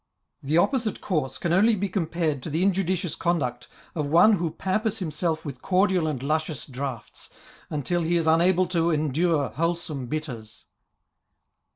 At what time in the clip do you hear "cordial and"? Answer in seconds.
5.61-6.23